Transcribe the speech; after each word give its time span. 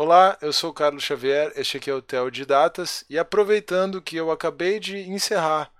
Olá, 0.00 0.38
eu 0.40 0.52
sou 0.52 0.72
Carlos 0.72 1.02
Xavier, 1.02 1.52
este 1.56 1.76
aqui 1.76 1.90
é 1.90 1.92
o 1.92 2.00
Theo 2.00 2.30
de 2.30 2.46
Datas 2.46 3.04
e 3.10 3.18
aproveitando 3.18 4.00
que 4.00 4.14
eu 4.14 4.30
acabei 4.30 4.78
de 4.78 4.96
encerrar 4.96 5.72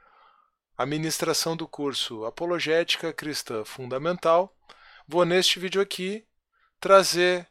a 0.77 0.85
ministração 0.85 1.57
do 1.57 1.69
curso 1.69 2.25
Apologética 2.25 3.13
Cristã 3.13 3.65
Fundamental, 3.65 4.53
vou 5.07 5.25
neste 5.25 5.61
vídeo 5.61 5.81
aqui 5.81 6.25
trazer 6.81 7.47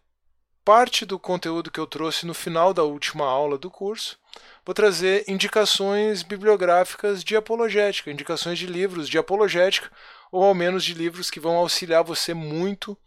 parte 0.66 1.06
do 1.06 1.18
conteúdo 1.18 1.72
que 1.72 1.80
eu 1.80 1.88
trouxe 1.88 2.26
no 2.26 2.34
final 2.34 2.74
da 2.74 2.84
última 2.84 3.24
aula 3.24 3.58
do 3.58 3.72
curso. 3.72 4.20
Vou 4.66 4.76
trazer 4.76 5.24
indicações 5.26 6.22
bibliográficas 6.22 7.24
de 7.24 7.38
apologética, 7.38 8.12
indicações 8.12 8.60
de 8.60 8.68
livros 8.68 9.08
de 9.08 9.18
apologética, 9.18 9.90
ou 10.30 10.44
ao 10.44 10.54
menos 10.54 10.84
de 10.84 10.94
livros 10.94 11.32
que 11.32 11.40
vão 11.40 11.56
auxiliar 11.56 12.04
você 12.04 12.34
muito 12.34 12.98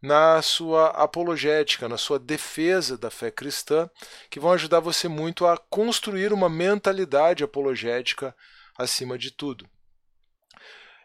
na 0.00 0.40
sua 0.40 0.88
apologética, 0.88 1.88
na 1.88 1.98
sua 1.98 2.18
defesa 2.18 2.96
da 2.96 3.10
fé 3.10 3.30
cristã, 3.30 3.88
que 4.30 4.40
vão 4.40 4.52
ajudar 4.52 4.80
você 4.80 5.08
muito 5.08 5.46
a 5.46 5.56
construir 5.56 6.32
uma 6.32 6.48
mentalidade 6.48 7.44
apologética 7.44 8.34
acima 8.78 9.18
de 9.18 9.30
tudo. 9.30 9.68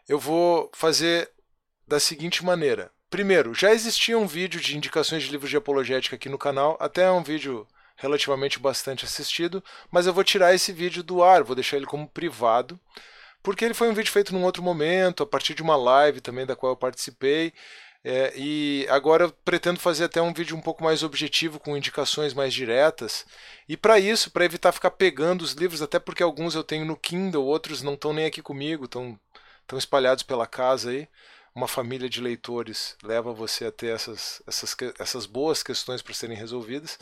Eu 0.08 0.18
vou 0.18 0.70
fazer 0.74 1.30
da 1.86 2.00
seguinte 2.00 2.44
maneira. 2.44 2.90
Primeiro, 3.10 3.54
já 3.54 3.72
existia 3.72 4.18
um 4.18 4.26
vídeo 4.26 4.60
de 4.60 4.76
indicações 4.76 5.22
de 5.22 5.30
livros 5.30 5.50
de 5.50 5.56
apologética 5.56 6.16
aqui 6.16 6.28
no 6.28 6.38
canal, 6.38 6.76
até 6.80 7.10
um 7.10 7.22
vídeo 7.22 7.66
relativamente 7.96 8.58
bastante 8.58 9.04
assistido, 9.04 9.62
mas 9.90 10.06
eu 10.06 10.12
vou 10.12 10.24
tirar 10.24 10.54
esse 10.54 10.72
vídeo 10.72 11.02
do 11.02 11.22
ar, 11.22 11.42
vou 11.42 11.54
deixar 11.54 11.76
ele 11.76 11.86
como 11.86 12.08
privado, 12.08 12.78
porque 13.42 13.64
ele 13.64 13.74
foi 13.74 13.88
um 13.88 13.94
vídeo 13.94 14.12
feito 14.12 14.34
num 14.34 14.44
outro 14.44 14.62
momento, 14.62 15.22
a 15.22 15.26
partir 15.26 15.54
de 15.54 15.62
uma 15.62 15.76
live 15.76 16.20
também 16.20 16.44
da 16.44 16.56
qual 16.56 16.72
eu 16.72 16.76
participei, 16.76 17.52
é, 18.08 18.32
e 18.36 18.86
agora 18.88 19.24
eu 19.24 19.32
pretendo 19.44 19.80
fazer 19.80 20.04
até 20.04 20.22
um 20.22 20.32
vídeo 20.32 20.56
um 20.56 20.60
pouco 20.60 20.84
mais 20.84 21.02
objetivo, 21.02 21.58
com 21.58 21.76
indicações 21.76 22.32
mais 22.32 22.54
diretas. 22.54 23.26
E 23.68 23.76
para 23.76 23.98
isso, 23.98 24.30
para 24.30 24.44
evitar 24.44 24.70
ficar 24.70 24.92
pegando 24.92 25.42
os 25.42 25.54
livros, 25.54 25.82
até 25.82 25.98
porque 25.98 26.22
alguns 26.22 26.54
eu 26.54 26.62
tenho 26.62 26.84
no 26.84 26.96
Kindle, 26.96 27.44
outros 27.44 27.82
não 27.82 27.94
estão 27.94 28.12
nem 28.12 28.26
aqui 28.26 28.40
comigo, 28.40 28.84
estão 28.84 29.18
espalhados 29.76 30.22
pela 30.22 30.46
casa 30.46 30.90
aí. 30.90 31.08
Uma 31.52 31.66
família 31.66 32.08
de 32.08 32.20
leitores 32.20 32.96
leva 33.02 33.32
você 33.32 33.64
a 33.64 33.72
ter 33.72 33.92
essas, 33.92 34.40
essas, 34.46 34.76
essas 35.00 35.26
boas 35.26 35.64
questões 35.64 36.00
para 36.00 36.14
serem 36.14 36.36
resolvidas. 36.36 37.00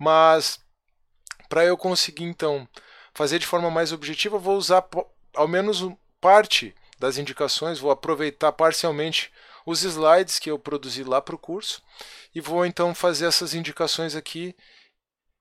Mas 0.00 0.58
para 1.48 1.64
eu 1.64 1.76
conseguir 1.76 2.24
então 2.24 2.68
fazer 3.14 3.38
de 3.38 3.46
forma 3.46 3.70
mais 3.70 3.92
objetiva, 3.92 4.36
vou 4.36 4.56
usar 4.56 4.84
ao 5.32 5.46
menos 5.46 5.88
parte 6.20 6.74
das 6.98 7.18
indicações, 7.18 7.78
vou 7.78 7.92
aproveitar 7.92 8.50
parcialmente 8.50 9.30
os 9.70 9.82
slides 9.82 10.38
que 10.38 10.50
eu 10.50 10.58
produzi 10.58 11.04
lá 11.04 11.20
para 11.20 11.34
o 11.34 11.38
curso 11.38 11.82
e 12.34 12.40
vou 12.40 12.66
então 12.66 12.94
fazer 12.94 13.26
essas 13.26 13.54
indicações 13.54 14.14
aqui 14.14 14.54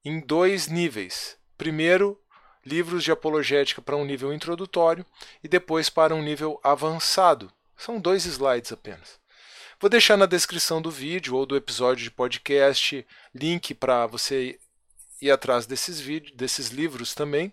em 0.03 0.19
dois 0.19 0.67
níveis. 0.67 1.37
Primeiro, 1.57 2.19
livros 2.65 3.03
de 3.03 3.11
apologética 3.11 3.81
para 3.81 3.97
um 3.97 4.05
nível 4.05 4.33
introdutório 4.33 5.05
e 5.43 5.47
depois 5.47 5.89
para 5.89 6.15
um 6.15 6.21
nível 6.21 6.59
avançado. 6.63 7.51
São 7.75 7.99
dois 7.99 8.25
slides 8.25 8.71
apenas. 8.71 9.19
Vou 9.79 9.89
deixar 9.89 10.17
na 10.17 10.25
descrição 10.25 10.81
do 10.81 10.91
vídeo 10.91 11.35
ou 11.35 11.45
do 11.45 11.55
episódio 11.55 12.03
de 12.03 12.11
podcast 12.11 13.05
link 13.33 13.73
para 13.73 14.05
você 14.05 14.59
ir 15.21 15.31
atrás 15.31 15.65
desses 15.65 15.99
vídeos, 15.99 16.35
desses 16.35 16.69
livros 16.69 17.13
também, 17.13 17.51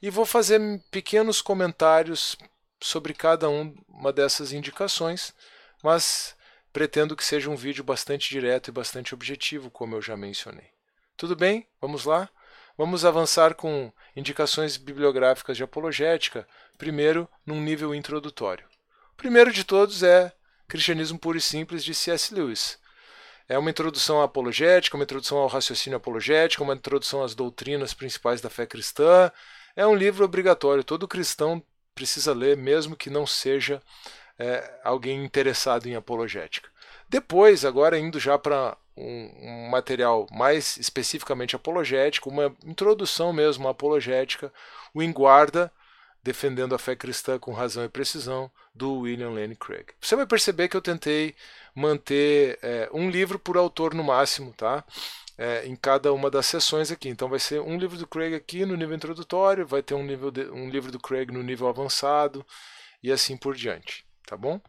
e 0.00 0.10
vou 0.10 0.24
fazer 0.24 0.60
pequenos 0.90 1.40
comentários 1.42 2.36
sobre 2.80 3.14
cada 3.14 3.48
uma 3.48 4.12
dessas 4.12 4.52
indicações 4.52 5.34
mas 5.84 6.34
pretendo 6.72 7.14
que 7.14 7.22
seja 7.22 7.50
um 7.50 7.56
vídeo 7.56 7.84
bastante 7.84 8.30
direto 8.30 8.68
e 8.68 8.72
bastante 8.72 9.12
objetivo, 9.12 9.70
como 9.70 9.94
eu 9.94 10.00
já 10.00 10.16
mencionei. 10.16 10.70
Tudo 11.14 11.36
bem? 11.36 11.68
Vamos 11.78 12.06
lá? 12.06 12.30
Vamos 12.76 13.04
avançar 13.04 13.54
com 13.54 13.92
indicações 14.16 14.78
bibliográficas 14.78 15.58
de 15.58 15.62
apologética, 15.62 16.48
primeiro 16.78 17.28
num 17.44 17.60
nível 17.60 17.94
introdutório. 17.94 18.66
O 19.12 19.16
primeiro 19.16 19.52
de 19.52 19.62
todos 19.62 20.02
é 20.02 20.32
Cristianismo 20.66 21.18
Puro 21.18 21.36
e 21.36 21.40
Simples 21.40 21.84
de 21.84 21.94
C.S. 21.94 22.34
Lewis. 22.34 22.78
É 23.46 23.58
uma 23.58 23.68
introdução 23.68 24.22
à 24.22 24.24
apologética, 24.24 24.96
uma 24.96 25.04
introdução 25.04 25.36
ao 25.36 25.48
raciocínio 25.48 25.98
apologético, 25.98 26.64
uma 26.64 26.74
introdução 26.74 27.22
às 27.22 27.34
doutrinas 27.34 27.92
principais 27.92 28.40
da 28.40 28.48
fé 28.48 28.64
cristã. 28.66 29.30
É 29.76 29.86
um 29.86 29.94
livro 29.94 30.24
obrigatório, 30.24 30.82
todo 30.82 31.06
cristão 31.06 31.62
precisa 31.94 32.32
ler, 32.32 32.56
mesmo 32.56 32.96
que 32.96 33.10
não 33.10 33.26
seja 33.26 33.82
é, 34.38 34.80
alguém 34.82 35.24
interessado 35.24 35.86
em 35.86 35.94
apologética. 35.94 36.68
Depois, 37.08 37.64
agora 37.64 37.98
indo 37.98 38.18
já 38.18 38.38
para 38.38 38.76
um, 38.96 39.30
um, 39.42 39.68
material 39.70 40.26
mais 40.30 40.76
especificamente 40.76 41.56
apologético, 41.56 42.30
uma 42.30 42.54
introdução 42.64 43.32
mesmo 43.32 43.68
à 43.68 43.70
apologética, 43.70 44.52
o 44.92 45.02
Enguarda, 45.02 45.70
defendendo 46.22 46.74
a 46.74 46.78
fé 46.78 46.96
cristã 46.96 47.38
com 47.38 47.52
razão 47.52 47.84
e 47.84 47.88
precisão, 47.88 48.50
do 48.74 49.00
William 49.00 49.30
Lane 49.30 49.54
Craig. 49.54 49.86
Você 50.00 50.16
vai 50.16 50.26
perceber 50.26 50.68
que 50.68 50.76
eu 50.76 50.82
tentei 50.82 51.34
manter 51.74 52.58
é, 52.62 52.88
um 52.92 53.10
livro 53.10 53.38
por 53.38 53.56
autor 53.56 53.94
no 53.94 54.02
máximo, 54.02 54.52
tá? 54.52 54.82
É, 55.36 55.66
em 55.66 55.76
cada 55.76 56.12
uma 56.12 56.30
das 56.30 56.46
sessões 56.46 56.90
aqui. 56.90 57.08
Então 57.08 57.28
vai 57.28 57.38
ser 57.38 57.60
um 57.60 57.76
livro 57.76 57.98
do 57.98 58.06
Craig 58.06 58.34
aqui 58.34 58.64
no 58.64 58.76
nível 58.76 58.96
introdutório, 58.96 59.66
vai 59.66 59.82
ter 59.82 59.94
um, 59.94 60.02
nível 60.02 60.30
de, 60.30 60.44
um 60.50 60.68
livro 60.70 60.90
do 60.90 60.98
Craig 60.98 61.30
no 61.30 61.42
nível 61.42 61.68
avançado 61.68 62.44
e 63.02 63.12
assim 63.12 63.36
por 63.36 63.54
diante 63.54 64.04
tá 64.26 64.36
bom? 64.36 64.60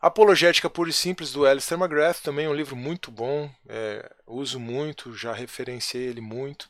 Apologética 0.00 0.68
Pura 0.68 0.90
e 0.90 0.92
Simples 0.92 1.32
do 1.32 1.46
Alistair 1.46 1.80
McGrath, 1.80 2.20
também 2.20 2.46
um 2.46 2.54
livro 2.54 2.76
muito 2.76 3.10
bom, 3.10 3.50
é, 3.68 4.08
uso 4.26 4.60
muito, 4.60 5.16
já 5.16 5.32
referenciei 5.32 6.04
ele 6.04 6.20
muito. 6.20 6.68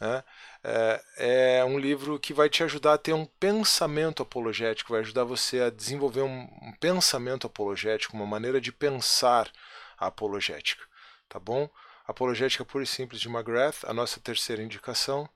Né? 0.00 0.24
É, 0.64 1.02
é, 1.16 1.64
um 1.64 1.78
livro 1.78 2.18
que 2.18 2.32
vai 2.32 2.48
te 2.48 2.62
ajudar 2.62 2.94
a 2.94 2.98
ter 2.98 3.12
um 3.12 3.26
pensamento 3.26 4.22
apologético, 4.22 4.92
vai 4.92 5.00
ajudar 5.00 5.24
você 5.24 5.60
a 5.60 5.70
desenvolver 5.70 6.22
um, 6.22 6.48
um 6.62 6.72
pensamento 6.80 7.46
apologético, 7.46 8.16
uma 8.16 8.26
maneira 8.26 8.60
de 8.60 8.72
pensar 8.72 9.50
a 9.98 10.06
apologética. 10.06 10.82
Tá 11.28 11.38
bom? 11.38 11.68
Apologética 12.06 12.64
Pura 12.64 12.84
e 12.84 12.86
Simples 12.86 13.20
de 13.20 13.28
McGrath, 13.28 13.84
a 13.84 13.92
nossa 13.92 14.20
terceira 14.20 14.62
indicação. 14.62 15.28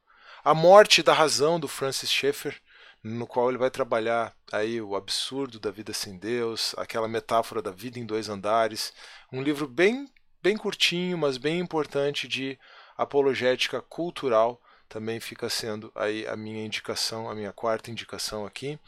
A 0.44 0.54
Morte 0.54 1.02
da 1.02 1.12
Razão, 1.12 1.60
do 1.60 1.68
Francis 1.68 2.10
Schaeffer 2.10 2.58
no 3.02 3.26
qual 3.26 3.48
ele 3.48 3.58
vai 3.58 3.70
trabalhar 3.70 4.34
aí 4.52 4.80
o 4.80 4.94
absurdo 4.94 5.58
da 5.58 5.70
vida 5.70 5.92
sem 5.92 6.16
Deus, 6.16 6.74
aquela 6.78 7.08
metáfora 7.08 7.60
da 7.60 7.70
vida 7.70 7.98
em 7.98 8.06
dois 8.06 8.28
andares, 8.28 8.92
um 9.32 9.42
livro 9.42 9.66
bem 9.66 10.08
bem 10.42 10.56
curtinho, 10.56 11.16
mas 11.16 11.38
bem 11.38 11.60
importante 11.60 12.26
de 12.26 12.58
apologética 12.96 13.80
cultural, 13.80 14.60
também 14.88 15.20
fica 15.20 15.48
sendo 15.48 15.90
aí 15.94 16.26
a 16.26 16.36
minha 16.36 16.64
indicação, 16.64 17.30
a 17.30 17.34
minha 17.34 17.52
quarta 17.52 17.90
indicação 17.90 18.44
aqui. 18.44 18.78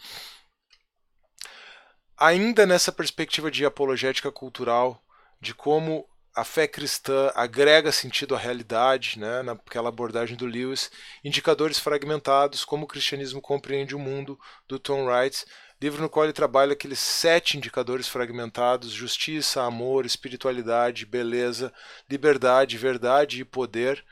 Ainda 2.17 2.67
nessa 2.67 2.93
perspectiva 2.93 3.51
de 3.51 3.65
apologética 3.65 4.31
cultural, 4.33 5.03
de 5.41 5.55
como 5.55 6.09
a 6.35 6.43
fé 6.45 6.67
cristã 6.67 7.31
agrega 7.35 7.93
sentido 7.93 8.35
à 8.35 8.39
realidade, 8.39 9.19
né, 9.19 9.43
naquela 9.43 9.89
abordagem 9.89 10.37
do 10.37 10.47
Lewis, 10.47 10.91
indicadores 11.23 11.79
fragmentados, 11.79 12.65
como 12.65 12.85
o 12.85 12.89
cristianismo 12.89 13.41
compreende 13.41 13.95
o 13.95 13.99
mundo, 13.99 14.39
do 14.67 14.79
Tom 14.79 15.07
Wright, 15.07 15.45
livro 15.81 16.03
no 16.03 16.09
qual 16.09 16.25
ele 16.25 16.33
trabalha 16.33 16.73
aqueles 16.73 16.99
sete 16.99 17.57
indicadores 17.57 18.09
fragmentados: 18.09 18.91
justiça, 18.91 19.63
amor, 19.63 20.05
espiritualidade, 20.05 21.07
beleza, 21.07 21.73
liberdade, 22.11 22.77
verdade 22.77 23.41
e 23.41 23.45
poder, 23.45 24.05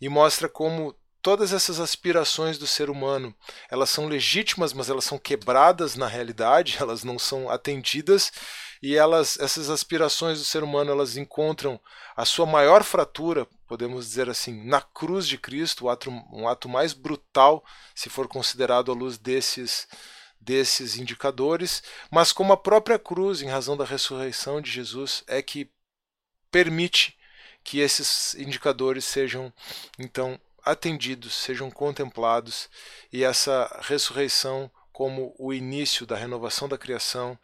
e 0.00 0.08
mostra 0.08 0.48
como 0.48 0.94
todas 1.24 1.54
essas 1.54 1.80
aspirações 1.80 2.58
do 2.58 2.66
ser 2.66 2.90
humano, 2.90 3.34
elas 3.70 3.88
são 3.88 4.06
legítimas, 4.06 4.74
mas 4.74 4.90
elas 4.90 5.06
são 5.06 5.18
quebradas 5.18 5.96
na 5.96 6.06
realidade, 6.06 6.76
elas 6.80 7.02
não 7.02 7.18
são 7.18 7.48
atendidas 7.48 8.30
e 8.84 8.96
elas, 8.96 9.38
essas 9.40 9.70
aspirações 9.70 10.38
do 10.38 10.44
ser 10.44 10.62
humano, 10.62 10.90
elas 10.90 11.16
encontram 11.16 11.80
a 12.14 12.26
sua 12.26 12.44
maior 12.44 12.84
fratura, 12.84 13.46
podemos 13.66 14.04
dizer 14.04 14.28
assim, 14.28 14.62
na 14.62 14.78
cruz 14.78 15.26
de 15.26 15.38
Cristo, 15.38 15.86
um 15.86 15.88
ato, 15.88 16.10
um 16.10 16.46
ato 16.46 16.68
mais 16.68 16.92
brutal, 16.92 17.64
se 17.94 18.10
for 18.10 18.28
considerado 18.28 18.92
à 18.92 18.94
luz 18.94 19.16
desses 19.16 19.88
desses 20.38 20.98
indicadores, 20.98 21.82
mas 22.10 22.30
como 22.30 22.52
a 22.52 22.58
própria 22.58 22.98
cruz, 22.98 23.40
em 23.40 23.48
razão 23.48 23.74
da 23.74 23.86
ressurreição 23.86 24.60
de 24.60 24.70
Jesus, 24.70 25.24
é 25.26 25.40
que 25.40 25.70
permite 26.50 27.16
que 27.64 27.78
esses 27.78 28.34
indicadores 28.34 29.06
sejam 29.06 29.50
então 29.98 30.38
atendidos, 30.62 31.34
sejam 31.34 31.70
contemplados 31.70 32.68
e 33.10 33.24
essa 33.24 33.80
ressurreição 33.80 34.70
como 34.92 35.34
o 35.38 35.54
início 35.54 36.04
da 36.04 36.16
renovação 36.16 36.68
da 36.68 36.76
criação 36.76 37.38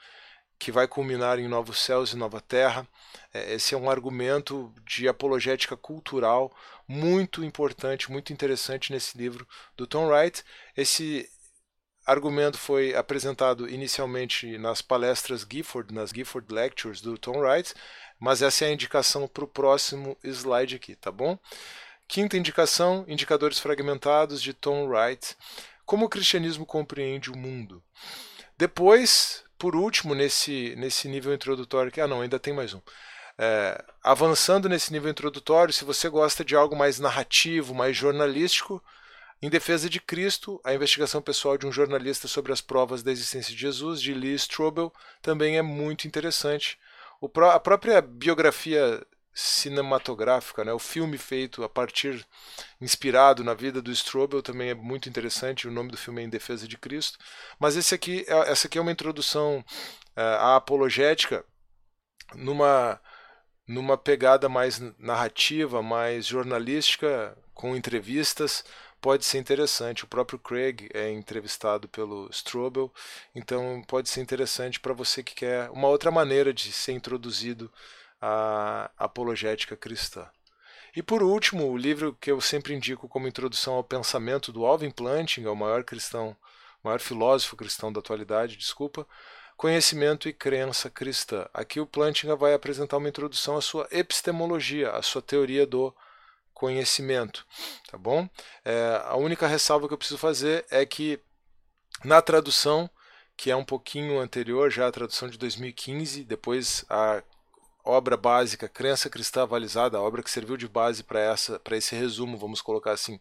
que 0.60 0.70
vai 0.70 0.86
culminar 0.86 1.38
em 1.38 1.48
novos 1.48 1.78
céus 1.78 2.12
e 2.12 2.16
nova 2.16 2.38
terra. 2.38 2.86
É, 3.32 3.54
esse 3.54 3.74
é 3.74 3.78
um 3.78 3.88
argumento 3.88 4.72
de 4.86 5.08
apologética 5.08 5.74
cultural 5.74 6.54
muito 6.86 7.42
importante, 7.42 8.12
muito 8.12 8.30
interessante 8.30 8.92
nesse 8.92 9.16
livro 9.16 9.48
do 9.74 9.86
Tom 9.86 10.08
Wright. 10.08 10.44
Esse 10.76 11.26
argumento 12.04 12.58
foi 12.58 12.94
apresentado 12.94 13.68
inicialmente 13.70 14.58
nas 14.58 14.82
palestras 14.82 15.46
Gifford, 15.50 15.94
nas 15.94 16.10
Gifford 16.10 16.52
Lectures 16.52 17.00
do 17.00 17.16
Tom 17.16 17.38
Wright, 17.38 17.72
mas 18.18 18.42
essa 18.42 18.66
é 18.66 18.68
a 18.68 18.72
indicação 18.72 19.26
para 19.26 19.44
o 19.44 19.48
próximo 19.48 20.14
slide 20.22 20.76
aqui, 20.76 20.94
tá 20.94 21.10
bom? 21.10 21.38
Quinta 22.06 22.36
indicação: 22.36 23.04
Indicadores 23.08 23.58
Fragmentados 23.58 24.42
de 24.42 24.52
Tom 24.52 24.86
Wright. 24.88 25.34
Como 25.86 26.04
o 26.04 26.08
cristianismo 26.08 26.66
compreende 26.66 27.30
o 27.30 27.36
mundo. 27.36 27.82
Depois, 28.58 29.42
por 29.60 29.76
último, 29.76 30.14
nesse, 30.14 30.74
nesse 30.78 31.06
nível 31.06 31.34
introdutório, 31.34 31.92
que 31.92 32.00
ah 32.00 32.08
não, 32.08 32.22
ainda 32.22 32.38
tem 32.38 32.54
mais 32.54 32.72
um. 32.72 32.80
É, 33.38 33.84
avançando 34.02 34.70
nesse 34.70 34.90
nível 34.90 35.10
introdutório, 35.10 35.72
se 35.72 35.84
você 35.84 36.08
gosta 36.08 36.42
de 36.42 36.56
algo 36.56 36.74
mais 36.74 36.98
narrativo, 36.98 37.74
mais 37.74 37.94
jornalístico, 37.94 38.82
em 39.42 39.50
Defesa 39.50 39.88
de 39.90 40.00
Cristo, 40.00 40.58
a 40.64 40.72
investigação 40.72 41.20
pessoal 41.20 41.58
de 41.58 41.66
um 41.66 41.72
jornalista 41.72 42.26
sobre 42.26 42.52
as 42.52 42.62
provas 42.62 43.02
da 43.02 43.12
existência 43.12 43.54
de 43.54 43.60
Jesus, 43.60 44.00
de 44.00 44.14
Lee 44.14 44.34
Strobel, 44.34 44.90
também 45.20 45.58
é 45.58 45.62
muito 45.62 46.08
interessante. 46.08 46.78
a 47.52 47.60
própria 47.60 48.00
biografia 48.00 49.06
cinematográfica, 49.32 50.64
né, 50.64 50.72
o 50.72 50.78
filme 50.78 51.16
feito 51.16 51.62
a 51.62 51.68
partir, 51.68 52.26
inspirado 52.80 53.44
na 53.44 53.54
vida 53.54 53.80
do 53.80 53.92
Strobel, 53.92 54.42
também 54.42 54.70
é 54.70 54.74
muito 54.74 55.08
interessante. 55.08 55.68
O 55.68 55.70
nome 55.70 55.90
do 55.90 55.96
filme 55.96 56.20
é 56.20 56.24
Em 56.24 56.28
Defesa 56.28 56.66
de 56.66 56.76
Cristo. 56.76 57.18
Mas 57.58 57.76
esse 57.76 57.94
aqui, 57.94 58.24
é, 58.28 58.50
essa 58.50 58.66
aqui 58.66 58.78
é 58.78 58.80
uma 58.80 58.92
introdução 58.92 59.64
uh, 60.16 60.20
à 60.20 60.56
apologética 60.56 61.44
numa 62.34 63.00
numa 63.66 63.96
pegada 63.96 64.48
mais 64.48 64.80
narrativa, 64.98 65.80
mais 65.80 66.26
jornalística, 66.26 67.38
com 67.54 67.76
entrevistas, 67.76 68.64
pode 69.00 69.24
ser 69.24 69.38
interessante. 69.38 70.02
O 70.02 70.08
próprio 70.08 70.40
Craig 70.40 70.88
é 70.92 71.12
entrevistado 71.12 71.88
pelo 71.88 72.28
Strobel, 72.30 72.92
então 73.32 73.80
pode 73.86 74.08
ser 74.08 74.20
interessante 74.22 74.80
para 74.80 74.92
você 74.92 75.22
que 75.22 75.36
quer 75.36 75.70
uma 75.70 75.86
outra 75.86 76.10
maneira 76.10 76.52
de 76.52 76.72
ser 76.72 76.92
introduzido 76.92 77.72
à 78.20 78.90
apologética 78.98 79.76
cristã. 79.76 80.28
E 80.94 81.02
por 81.02 81.22
último, 81.22 81.70
o 81.70 81.76
livro 81.76 82.16
que 82.20 82.30
eu 82.30 82.40
sempre 82.40 82.74
indico 82.74 83.08
como 83.08 83.28
introdução 83.28 83.74
ao 83.74 83.84
pensamento 83.84 84.52
do 84.52 84.66
Alvin 84.66 84.90
Plantinga, 84.90 85.52
o 85.52 85.56
maior 85.56 85.84
cristão, 85.84 86.36
o 86.82 86.88
maior 86.88 87.00
filósofo 87.00 87.56
cristão 87.56 87.92
da 87.92 88.00
atualidade, 88.00 88.56
desculpa, 88.56 89.06
Conhecimento 89.56 90.28
e 90.28 90.32
Crença 90.32 90.88
Cristã. 90.88 91.46
Aqui 91.52 91.80
o 91.80 91.86
Plantinga 91.86 92.34
vai 92.34 92.54
apresentar 92.54 92.96
uma 92.96 93.08
introdução 93.08 93.56
à 93.56 93.60
sua 93.60 93.86
epistemologia, 93.90 94.90
à 94.90 95.02
sua 95.02 95.20
teoria 95.20 95.66
do 95.66 95.94
conhecimento, 96.54 97.46
tá 97.90 97.96
bom? 97.96 98.28
É, 98.64 99.02
a 99.04 99.16
única 99.16 99.46
ressalva 99.46 99.86
que 99.86 99.94
eu 99.94 99.98
preciso 99.98 100.18
fazer 100.18 100.64
é 100.70 100.84
que 100.84 101.20
na 102.04 102.20
tradução, 102.22 102.88
que 103.36 103.50
é 103.50 103.56
um 103.56 103.64
pouquinho 103.64 104.18
anterior, 104.18 104.70
já 104.70 104.86
a 104.86 104.92
tradução 104.92 105.28
de 105.28 105.38
2015, 105.38 106.24
depois 106.24 106.84
a 106.88 107.22
obra 107.84 108.16
básica 108.16 108.68
Crença 108.68 109.10
Cristã 109.10 109.42
Avalizada, 109.42 109.98
a 109.98 110.02
obra 110.02 110.22
que 110.22 110.30
serviu 110.30 110.56
de 110.56 110.68
base 110.68 111.02
para 111.02 111.76
esse 111.76 111.94
resumo, 111.94 112.38
vamos 112.38 112.60
colocar 112.60 112.92
assim, 112.92 113.20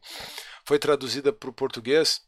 foi 0.65 0.79
traduzida 0.79 1.31
para 1.31 1.49
o 1.49 1.53
português. 1.53 2.21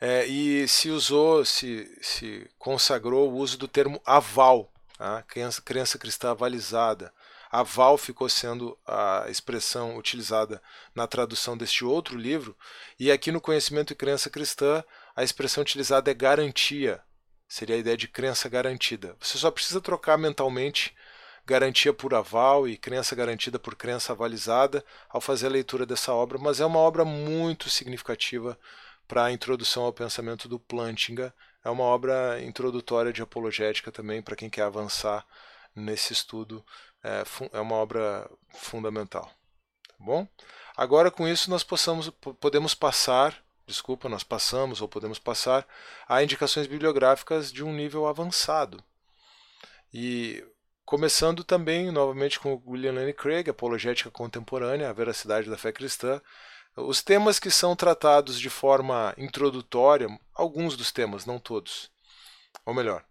É, 0.00 0.26
e 0.26 0.68
se 0.68 0.90
usou, 0.90 1.44
se, 1.44 1.90
se 2.02 2.48
consagrou 2.58 3.30
o 3.30 3.36
uso 3.36 3.56
do 3.56 3.66
termo 3.66 4.00
aval, 4.04 4.70
tá? 4.98 5.22
crença, 5.22 5.62
crença 5.62 5.98
cristã 5.98 6.30
avalizada. 6.30 7.12
Aval 7.50 7.96
ficou 7.96 8.28
sendo 8.28 8.76
a 8.86 9.26
expressão 9.28 9.96
utilizada 9.96 10.60
na 10.94 11.06
tradução 11.06 11.56
deste 11.56 11.84
outro 11.84 12.18
livro, 12.18 12.56
e 12.98 13.10
aqui 13.10 13.32
no 13.32 13.40
Conhecimento 13.40 13.92
e 13.92 13.96
Crença 13.96 14.28
Cristã, 14.28 14.84
a 15.14 15.22
expressão 15.22 15.62
utilizada 15.62 16.10
é 16.10 16.14
garantia, 16.14 17.02
seria 17.48 17.76
a 17.76 17.78
ideia 17.78 17.96
de 17.96 18.08
crença 18.08 18.48
garantida. 18.48 19.16
Você 19.20 19.38
só 19.38 19.50
precisa 19.50 19.80
trocar 19.80 20.16
mentalmente 20.16 20.94
garantia 21.46 21.92
por 21.92 22.12
aval 22.12 22.66
e 22.66 22.76
crença 22.76 23.14
garantida 23.14 23.58
por 23.58 23.76
crença 23.76 24.12
avalizada 24.12 24.84
ao 25.08 25.20
fazer 25.20 25.46
a 25.46 25.50
leitura 25.50 25.86
dessa 25.86 26.12
obra, 26.12 26.38
mas 26.38 26.60
é 26.60 26.66
uma 26.66 26.80
obra 26.80 27.04
muito 27.04 27.70
significativa 27.70 28.58
para 29.06 29.26
a 29.26 29.32
introdução 29.32 29.84
ao 29.84 29.92
pensamento 29.92 30.48
do 30.48 30.58
Plantinga. 30.58 31.32
É 31.64 31.70
uma 31.70 31.84
obra 31.84 32.42
introdutória 32.42 33.12
de 33.12 33.22
apologética 33.22 33.92
também 33.92 34.20
para 34.20 34.34
quem 34.34 34.50
quer 34.50 34.62
avançar 34.62 35.24
nesse 35.74 36.12
estudo 36.12 36.64
é, 37.06 37.22
é 37.52 37.60
uma 37.60 37.76
obra 37.76 38.28
fundamental. 38.50 39.30
Tá 39.86 39.94
bom? 39.98 40.26
Agora, 40.76 41.10
com 41.10 41.28
isso, 41.28 41.48
nós 41.48 41.62
possamos, 41.62 42.10
podemos 42.40 42.74
passar, 42.74 43.42
desculpa, 43.66 44.08
nós 44.08 44.22
passamos 44.22 44.80
ou 44.80 44.88
podemos 44.88 45.18
passar 45.18 45.66
a 46.08 46.22
indicações 46.22 46.66
bibliográficas 46.66 47.52
de 47.52 47.64
um 47.64 47.72
nível 47.72 48.06
avançado. 48.06 48.82
E 49.92 50.44
começando 50.84 51.42
também, 51.42 51.90
novamente, 51.90 52.38
com 52.38 52.62
William 52.66 52.92
Lane 52.92 53.12
Craig, 53.12 53.50
Apologética 53.50 54.10
Contemporânea, 54.10 54.88
a 54.88 54.92
Veracidade 54.92 55.50
da 55.50 55.58
Fé 55.58 55.72
Cristã. 55.72 56.20
Os 56.76 57.02
temas 57.02 57.40
que 57.40 57.50
são 57.50 57.74
tratados 57.74 58.38
de 58.38 58.50
forma 58.50 59.14
introdutória, 59.16 60.08
alguns 60.34 60.76
dos 60.76 60.92
temas, 60.92 61.24
não 61.24 61.38
todos, 61.38 61.90
ou 62.64 62.74
melhor, 62.74 63.04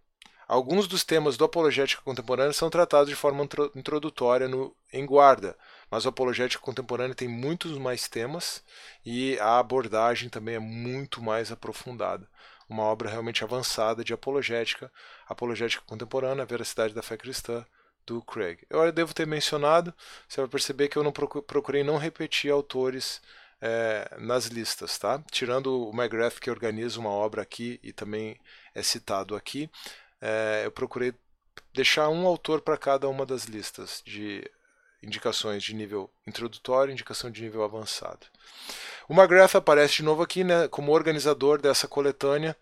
Alguns 0.46 0.86
dos 0.86 1.02
temas 1.02 1.36
do 1.36 1.44
Apologética 1.44 2.02
Contemporânea 2.02 2.52
são 2.52 2.70
tratados 2.70 3.08
de 3.08 3.16
forma 3.16 3.42
introdutória 3.74 4.46
no 4.46 4.74
Em 4.92 5.04
Guarda, 5.04 5.58
mas 5.90 6.04
o 6.04 6.08
Apologética 6.08 6.62
Contemporânea 6.62 7.16
tem 7.16 7.26
muitos 7.26 7.76
mais 7.78 8.08
temas 8.08 8.62
e 9.04 9.36
a 9.40 9.58
abordagem 9.58 10.28
também 10.28 10.54
é 10.54 10.60
muito 10.60 11.20
mais 11.20 11.50
aprofundada. 11.50 12.28
Uma 12.68 12.84
obra 12.84 13.10
realmente 13.10 13.42
avançada 13.42 14.04
de 14.04 14.12
apologética, 14.12 14.90
apologética 15.28 15.84
contemporânea, 15.86 16.42
a 16.42 16.46
veracidade 16.46 16.94
da 16.94 17.02
fé 17.02 17.16
cristã, 17.16 17.64
do 18.06 18.22
Craig. 18.22 18.60
Eu 18.70 18.90
devo 18.92 19.12
ter 19.12 19.26
mencionado, 19.26 19.92
você 20.28 20.40
vai 20.40 20.48
perceber 20.48 20.88
que 20.88 20.96
eu 20.96 21.02
não 21.02 21.12
procurei 21.12 21.82
não 21.82 21.96
repetir 21.96 22.52
autores 22.52 23.20
é, 23.60 24.16
nas 24.18 24.46
listas, 24.46 24.98
tá? 24.98 25.22
Tirando 25.30 25.88
o 25.88 25.90
McGrath 25.90 26.38
que 26.38 26.50
organiza 26.50 27.00
uma 27.00 27.10
obra 27.10 27.42
aqui 27.42 27.80
e 27.82 27.92
também 27.92 28.38
é 28.74 28.82
citado 28.82 29.34
aqui, 29.34 29.70
é, 30.20 30.62
eu 30.64 30.70
procurei 30.70 31.14
deixar 31.74 32.08
um 32.08 32.26
autor 32.26 32.60
para 32.60 32.76
cada 32.76 33.08
uma 33.08 33.26
das 33.26 33.44
listas 33.44 34.02
de 34.04 34.48
indicações 35.02 35.62
de 35.62 35.74
nível 35.74 36.10
introdutório 36.26 36.90
e 36.90 36.94
indicação 36.94 37.30
de 37.30 37.42
nível 37.42 37.62
avançado. 37.62 38.26
O 39.08 39.14
McGrath 39.14 39.54
aparece 39.54 39.96
de 39.96 40.02
novo 40.02 40.22
aqui 40.22 40.42
né, 40.42 40.68
como 40.68 40.92
organizador 40.92 41.60
dessa 41.60 41.86
coletânea. 41.86 42.56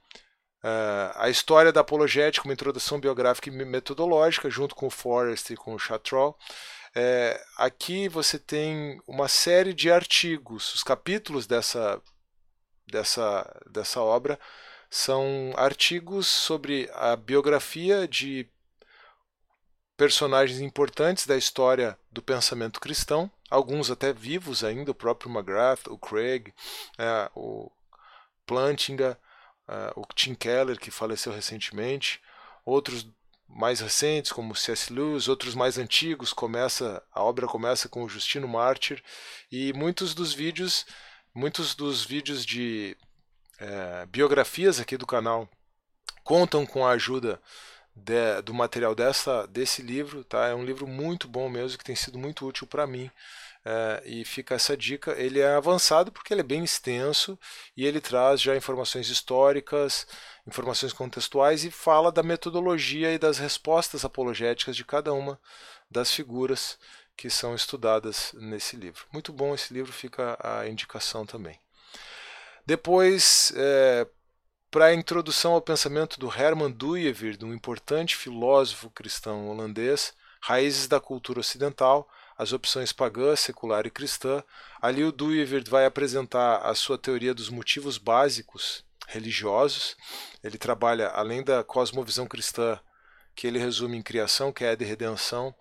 Uh, 0.62 1.12
a 1.16 1.28
história 1.28 1.72
da 1.72 1.80
apologética, 1.80 2.46
uma 2.46 2.54
introdução 2.54 2.98
biográfica 2.98 3.48
e 3.48 3.52
metodológica, 3.52 4.48
junto 4.50 4.74
com 4.74 4.86
o 4.86 4.90
Forrest 4.90 5.50
e 5.50 5.56
com 5.56 5.74
o 5.74 5.78
Chatroll. 5.78 6.36
É, 6.94 7.42
aqui 7.56 8.08
você 8.08 8.38
tem 8.38 9.00
uma 9.06 9.28
série 9.28 9.74
de 9.74 9.90
artigos, 9.90 10.74
os 10.74 10.82
capítulos 10.82 11.46
dessa, 11.46 12.00
dessa, 12.86 13.62
dessa 13.70 14.00
obra 14.00 14.38
são 14.94 15.52
artigos 15.56 16.28
sobre 16.28 16.88
a 16.94 17.16
biografia 17.16 18.06
de 18.06 18.48
personagens 19.96 20.60
importantes 20.60 21.26
da 21.26 21.36
história 21.36 21.98
do 22.12 22.22
pensamento 22.22 22.78
cristão, 22.78 23.28
alguns 23.50 23.90
até 23.90 24.12
vivos 24.12 24.62
ainda, 24.62 24.92
o 24.92 24.94
próprio 24.94 25.32
McGrath, 25.32 25.88
o 25.88 25.98
Craig, 25.98 26.54
é, 26.96 27.28
o 27.34 27.72
Plantinga, 28.46 29.18
é, 29.66 29.92
o 29.96 30.06
Tim 30.14 30.32
Keller, 30.32 30.78
que 30.78 30.92
faleceu 30.92 31.32
recentemente, 31.32 32.22
outros 32.64 33.04
mais 33.48 33.80
recentes, 33.80 34.30
como 34.30 34.54
C.S. 34.54 34.92
Lewis, 34.92 35.26
outros 35.26 35.56
mais 35.56 35.76
antigos, 35.76 36.32
começa 36.32 37.02
a 37.12 37.20
obra 37.20 37.48
começa 37.48 37.88
com 37.88 38.04
o 38.04 38.08
Justino 38.08 38.46
Mártir, 38.46 39.02
e 39.50 39.72
muitos 39.72 40.14
dos 40.14 40.32
vídeos, 40.32 40.86
muitos 41.34 41.74
dos 41.74 42.04
vídeos 42.04 42.46
de 42.46 42.96
é, 43.58 44.06
biografias 44.06 44.80
aqui 44.80 44.96
do 44.96 45.06
canal 45.06 45.48
contam 46.22 46.64
com 46.64 46.86
a 46.86 46.90
ajuda 46.90 47.40
de, 47.94 48.42
do 48.42 48.52
material 48.52 48.94
dessa, 48.94 49.46
desse 49.46 49.82
livro. 49.82 50.24
Tá? 50.24 50.48
É 50.48 50.54
um 50.54 50.64
livro 50.64 50.86
muito 50.86 51.28
bom 51.28 51.48
mesmo, 51.48 51.78
que 51.78 51.84
tem 51.84 51.96
sido 51.96 52.18
muito 52.18 52.46
útil 52.46 52.66
para 52.66 52.86
mim. 52.86 53.10
É, 53.66 54.02
e 54.04 54.24
fica 54.24 54.54
essa 54.54 54.76
dica. 54.76 55.12
Ele 55.12 55.40
é 55.40 55.54
avançado 55.54 56.12
porque 56.12 56.34
ele 56.34 56.40
é 56.42 56.44
bem 56.44 56.64
extenso 56.64 57.38
e 57.76 57.86
ele 57.86 58.00
traz 58.00 58.40
já 58.40 58.56
informações 58.56 59.08
históricas, 59.08 60.06
informações 60.46 60.92
contextuais 60.92 61.64
e 61.64 61.70
fala 61.70 62.12
da 62.12 62.22
metodologia 62.22 63.12
e 63.12 63.18
das 63.18 63.38
respostas 63.38 64.04
apologéticas 64.04 64.76
de 64.76 64.84
cada 64.84 65.12
uma 65.14 65.40
das 65.90 66.12
figuras 66.12 66.78
que 67.16 67.30
são 67.30 67.54
estudadas 67.54 68.32
nesse 68.34 68.76
livro. 68.76 69.06
Muito 69.12 69.32
bom 69.32 69.54
esse 69.54 69.72
livro, 69.72 69.92
fica 69.92 70.36
a 70.42 70.68
indicação 70.68 71.24
também. 71.24 71.63
Depois, 72.66 73.52
é, 73.56 74.06
para 74.70 74.86
a 74.86 74.94
introdução 74.94 75.52
ao 75.52 75.60
pensamento 75.60 76.18
do 76.18 76.28
Herman 76.28 76.70
Dooyeweerd, 76.70 77.44
um 77.44 77.52
importante 77.52 78.16
filósofo 78.16 78.90
cristão 78.90 79.48
holandês, 79.48 80.14
Raízes 80.40 80.88
da 80.88 81.00
Cultura 81.00 81.40
Ocidental, 81.40 82.08
as 82.36 82.52
opções 82.52 82.92
pagã, 82.92 83.36
secular 83.36 83.86
e 83.86 83.90
cristã, 83.90 84.42
ali 84.80 85.04
o 85.04 85.12
Dooyeweerd 85.12 85.70
vai 85.70 85.86
apresentar 85.86 86.58
a 86.58 86.74
sua 86.74 86.98
teoria 86.98 87.32
dos 87.34 87.48
motivos 87.48 87.98
básicos 87.98 88.84
religiosos. 89.06 89.96
Ele 90.42 90.58
trabalha, 90.58 91.08
além 91.08 91.42
da 91.42 91.62
cosmovisão 91.62 92.26
cristã 92.26 92.78
que 93.34 93.46
ele 93.46 93.58
resume 93.58 93.96
em 93.96 94.02
criação, 94.02 94.52
queda 94.52 94.82
e 94.82 94.86
redenção. 94.86 95.54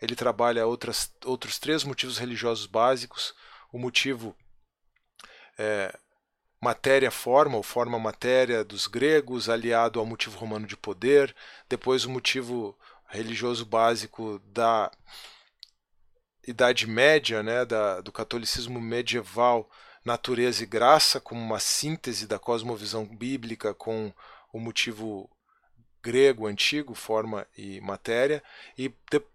Ele 0.00 0.16
trabalha 0.16 0.66
outras, 0.66 1.12
outros 1.24 1.58
três 1.58 1.84
motivos 1.84 2.18
religiosos 2.18 2.66
básicos: 2.66 3.34
o 3.72 3.78
motivo 3.78 4.36
é, 5.58 5.96
matéria-forma, 6.62 7.56
ou 7.56 7.62
forma-matéria 7.62 8.62
dos 8.62 8.86
gregos, 8.86 9.48
aliado 9.48 9.98
ao 9.98 10.06
motivo 10.06 10.38
romano 10.38 10.66
de 10.66 10.76
poder, 10.76 11.34
depois 11.68 12.04
o 12.04 12.10
motivo 12.10 12.76
religioso 13.08 13.64
básico 13.64 14.40
da 14.46 14.90
Idade 16.46 16.86
Média, 16.86 17.42
né, 17.42 17.64
da, 17.64 18.00
do 18.00 18.12
catolicismo 18.12 18.80
medieval, 18.80 19.68
natureza 20.04 20.62
e 20.62 20.66
graça, 20.66 21.20
como 21.20 21.40
uma 21.40 21.58
síntese 21.58 22.26
da 22.26 22.38
cosmovisão 22.38 23.04
bíblica 23.04 23.74
com 23.74 24.12
o 24.52 24.58
motivo 24.58 25.30
grego 26.02 26.46
antigo, 26.46 26.94
forma 26.94 27.46
e 27.56 27.80
matéria, 27.80 28.42
e 28.76 28.88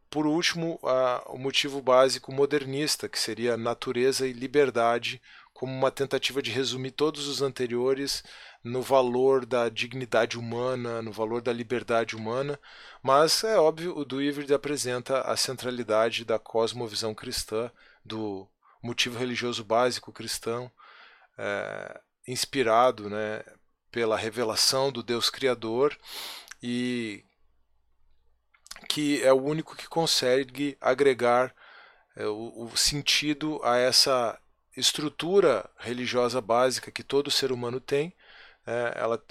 por 0.09 0.25
último 0.25 0.79
a, 0.83 1.23
o 1.27 1.37
motivo 1.37 1.81
básico 1.81 2.31
modernista, 2.31 3.07
que 3.09 3.19
seria 3.19 3.57
natureza 3.57 4.27
e 4.27 4.33
liberdade, 4.33 5.21
como 5.55 5.73
uma 5.73 5.89
tentativa 5.89 6.41
de 6.41 6.51
resumir 6.51 6.91
todos 6.91 7.29
os 7.29 7.41
anteriores 7.41 8.21
no 8.61 8.81
valor 8.81 9.45
da 9.45 9.69
dignidade 9.69 10.37
humana, 10.37 11.01
no 11.01 11.13
valor 11.13 11.41
da 11.41 11.53
liberdade 11.53 12.13
humana, 12.13 12.59
mas 13.01 13.41
é 13.45 13.57
óbvio, 13.57 13.97
o 13.97 14.03
Duiverd 14.03 14.53
apresenta 14.53 15.21
a 15.21 15.37
centralidade 15.37 16.25
da 16.25 16.37
cosmovisão 16.37 17.15
cristã, 17.15 17.71
do 18.03 18.45
motivo 18.83 19.17
religioso 19.17 19.63
básico 19.63 20.11
cristão, 20.11 20.69
é, 21.37 22.01
inspirado 22.27 23.09
né, 23.09 23.41
pela 23.89 24.17
revelação 24.17 24.91
do 24.91 25.01
Deus 25.01 25.29
Criador 25.29 25.97
e 26.61 27.23
que 28.89 29.23
é 29.23 29.31
o 29.31 29.41
único 29.41 29.73
que 29.73 29.87
consegue 29.87 30.77
agregar 30.81 31.55
é, 32.13 32.27
o, 32.27 32.65
o 32.65 32.75
sentido 32.75 33.61
a 33.63 33.77
essa 33.77 34.37
estrutura 34.75 35.69
religiosa 35.77 36.41
básica 36.41 36.91
que 36.91 37.03
todo 37.03 37.31
ser 37.31 37.51
humano 37.51 37.79
tem. 37.79 38.13
É, 38.67 38.93
ela, 38.95 39.23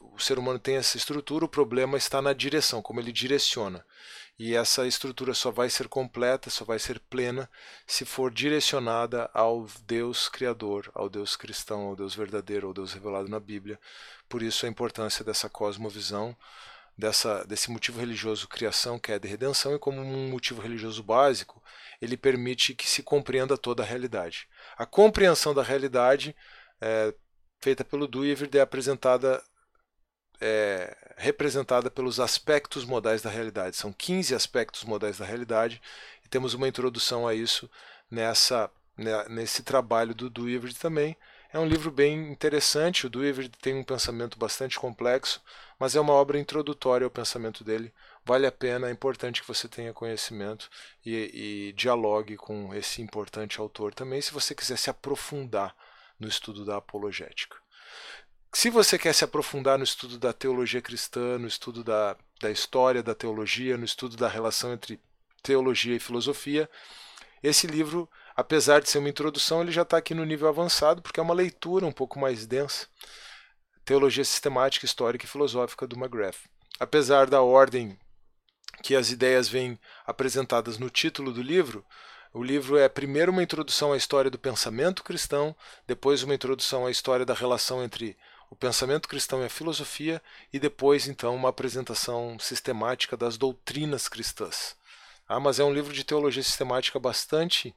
o 0.00 0.18
ser 0.18 0.38
humano 0.38 0.58
tem 0.58 0.76
essa 0.76 0.96
estrutura, 0.96 1.44
o 1.44 1.48
problema 1.48 1.98
está 1.98 2.20
na 2.22 2.32
direção, 2.32 2.82
como 2.82 3.00
ele 3.00 3.12
direciona. 3.12 3.84
E 4.38 4.54
essa 4.54 4.86
estrutura 4.86 5.34
só 5.34 5.50
vai 5.50 5.68
ser 5.68 5.86
completa, 5.86 6.48
só 6.48 6.64
vai 6.64 6.78
ser 6.78 6.98
plena, 6.98 7.48
se 7.86 8.06
for 8.06 8.32
direcionada 8.32 9.30
ao 9.34 9.66
Deus 9.86 10.30
Criador, 10.30 10.90
ao 10.94 11.10
Deus 11.10 11.36
cristão, 11.36 11.82
ao 11.82 11.94
Deus 11.94 12.14
verdadeiro, 12.14 12.66
ao 12.68 12.72
Deus 12.72 12.94
revelado 12.94 13.28
na 13.28 13.38
Bíblia. 13.38 13.78
Por 14.30 14.42
isso 14.42 14.64
a 14.64 14.68
importância 14.68 15.22
dessa 15.22 15.50
cosmovisão, 15.50 16.34
dessa, 16.96 17.44
desse 17.44 17.70
motivo 17.70 18.00
religioso 18.00 18.48
criação, 18.48 18.98
queda 18.98 19.26
e 19.26 19.30
redenção, 19.30 19.74
e 19.74 19.78
como 19.78 20.00
um 20.00 20.30
motivo 20.30 20.62
religioso 20.62 21.02
básico, 21.02 21.62
ele 22.00 22.16
permite 22.16 22.74
que 22.74 22.88
se 22.88 23.02
compreenda 23.02 23.58
toda 23.58 23.82
a 23.82 23.86
realidade. 23.86 24.48
A 24.80 24.86
compreensão 24.86 25.52
da 25.52 25.62
realidade, 25.62 26.34
é, 26.80 27.12
feita 27.60 27.84
pelo 27.84 28.08
Dewey, 28.08 28.34
é 28.54 28.60
apresentada 28.60 29.44
é, 30.40 30.96
representada 31.18 31.90
pelos 31.90 32.18
aspectos 32.18 32.86
modais 32.86 33.20
da 33.20 33.28
realidade. 33.28 33.76
São 33.76 33.92
15 33.92 34.34
aspectos 34.34 34.84
modais 34.84 35.18
da 35.18 35.26
realidade 35.26 35.82
e 36.24 36.28
temos 36.30 36.54
uma 36.54 36.66
introdução 36.66 37.28
a 37.28 37.34
isso 37.34 37.70
nessa, 38.10 38.70
né, 38.96 39.26
nesse 39.28 39.62
trabalho 39.62 40.14
do 40.14 40.30
Dewey 40.30 40.72
também. 40.72 41.14
É 41.52 41.58
um 41.58 41.66
livro 41.66 41.90
bem 41.90 42.32
interessante. 42.32 43.06
O 43.06 43.10
Dewey 43.10 43.50
tem 43.60 43.74
um 43.74 43.84
pensamento 43.84 44.38
bastante 44.38 44.78
complexo, 44.78 45.42
mas 45.78 45.94
é 45.94 46.00
uma 46.00 46.14
obra 46.14 46.38
introdutória 46.38 47.04
ao 47.04 47.10
pensamento 47.10 47.62
dele. 47.62 47.92
Vale 48.24 48.46
a 48.46 48.52
pena, 48.52 48.88
é 48.88 48.92
importante 48.92 49.40
que 49.40 49.48
você 49.48 49.68
tenha 49.68 49.92
conhecimento 49.92 50.68
e, 51.04 51.68
e 51.68 51.72
dialogue 51.72 52.36
com 52.36 52.74
esse 52.74 53.00
importante 53.00 53.58
autor 53.58 53.94
também, 53.94 54.20
se 54.20 54.32
você 54.32 54.54
quiser 54.54 54.76
se 54.76 54.90
aprofundar 54.90 55.74
no 56.18 56.28
estudo 56.28 56.64
da 56.64 56.76
apologética. 56.76 57.56
Se 58.52 58.68
você 58.68 58.98
quer 58.98 59.14
se 59.14 59.24
aprofundar 59.24 59.78
no 59.78 59.84
estudo 59.84 60.18
da 60.18 60.32
teologia 60.32 60.82
cristã, 60.82 61.38
no 61.38 61.46
estudo 61.46 61.82
da, 61.82 62.16
da 62.40 62.50
história 62.50 63.02
da 63.02 63.14
teologia, 63.14 63.76
no 63.76 63.84
estudo 63.84 64.16
da 64.16 64.28
relação 64.28 64.72
entre 64.72 65.00
teologia 65.42 65.96
e 65.96 66.00
filosofia, 66.00 66.68
esse 67.42 67.66
livro, 67.66 68.08
apesar 68.36 68.80
de 68.80 68.90
ser 68.90 68.98
uma 68.98 69.08
introdução, 69.08 69.62
ele 69.62 69.72
já 69.72 69.82
está 69.82 69.96
aqui 69.96 70.12
no 70.12 70.24
nível 70.24 70.48
avançado, 70.48 71.00
porque 71.00 71.18
é 71.18 71.22
uma 71.22 71.32
leitura 71.32 71.86
um 71.86 71.92
pouco 71.92 72.18
mais 72.18 72.46
densa. 72.46 72.86
Teologia 73.84 74.24
Sistemática, 74.24 74.84
Histórica 74.84 75.24
e 75.24 75.28
Filosófica 75.28 75.86
do 75.86 75.96
McGrath. 75.96 76.36
Apesar 76.78 77.30
da 77.30 77.40
ordem 77.40 77.98
que 78.82 78.96
as 78.96 79.10
ideias 79.10 79.48
vêm 79.48 79.78
apresentadas 80.06 80.78
no 80.78 80.90
título 80.90 81.32
do 81.32 81.42
livro, 81.42 81.84
o 82.32 82.44
livro 82.44 82.78
é 82.78 82.88
primeiro 82.88 83.32
uma 83.32 83.42
introdução 83.42 83.92
à 83.92 83.96
história 83.96 84.30
do 84.30 84.38
pensamento 84.38 85.02
cristão, 85.02 85.54
depois 85.86 86.22
uma 86.22 86.34
introdução 86.34 86.86
à 86.86 86.90
história 86.90 87.26
da 87.26 87.34
relação 87.34 87.82
entre 87.82 88.16
o 88.48 88.54
pensamento 88.54 89.08
cristão 89.08 89.42
e 89.42 89.46
a 89.46 89.50
filosofia, 89.50 90.22
e 90.52 90.58
depois, 90.58 91.08
então, 91.08 91.34
uma 91.34 91.48
apresentação 91.48 92.38
sistemática 92.38 93.16
das 93.16 93.36
doutrinas 93.36 94.08
cristãs. 94.08 94.76
Ah, 95.28 95.40
mas 95.40 95.58
é 95.58 95.64
um 95.64 95.72
livro 95.72 95.92
de 95.92 96.04
teologia 96.04 96.42
sistemática 96.42 96.98
bastante 96.98 97.74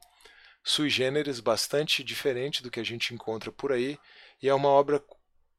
sui 0.64 0.90
generis, 0.90 1.40
bastante 1.40 2.04
diferente 2.04 2.64
do 2.64 2.72
que 2.72 2.80
a 2.80 2.86
gente 2.86 3.14
encontra 3.14 3.52
por 3.52 3.72
aí, 3.72 4.00
e 4.42 4.48
é 4.48 4.54
uma 4.54 4.70
obra 4.70 5.04